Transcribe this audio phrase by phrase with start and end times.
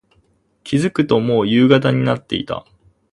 [0.63, 2.65] 気付くと、もう夕方になっていた。